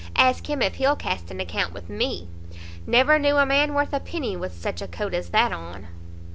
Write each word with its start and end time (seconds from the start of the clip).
ask 0.17 0.49
him 0.49 0.63
if 0.63 0.73
he'll 0.77 0.95
cast 0.95 1.29
an 1.29 1.39
account 1.39 1.75
with 1.75 1.87
me! 1.87 2.27
never 2.87 3.19
knew 3.19 3.37
a 3.37 3.45
man 3.45 3.75
worth 3.75 3.93
a 3.93 3.99
penny 3.99 4.35
with 4.35 4.51
such 4.59 4.81
a 4.81 4.87
coat 4.87 5.13
as 5.13 5.29
that 5.29 5.51
on." 5.51 5.89